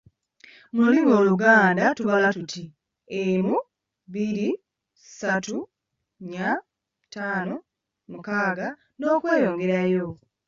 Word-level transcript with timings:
Mu 0.73 0.79
lulimi 0.85 1.11
Oluganda 1.19 1.85
tubala 1.97 2.27
tuti 2.35 2.63
“emu, 3.21 3.55
bbiri, 4.07 4.49
satu, 5.17 5.57
nnya, 6.23 6.51
ttaano, 7.03 7.55
mukaaga, 8.11 8.67
n'okweyongerayo. 8.97 10.07